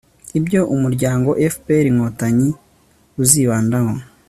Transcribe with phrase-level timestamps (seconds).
[0.39, 2.49] ibyo umuryango fpr-inkotanyi
[3.21, 3.93] uzibandaho